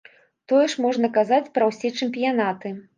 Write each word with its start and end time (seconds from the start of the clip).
Тое 0.51 0.61
ж 0.75 0.87
можна 0.87 1.13
казаць 1.19 1.51
пра 1.59 1.71
ўсе 1.71 1.95
чэмпіянаты. 1.99 2.79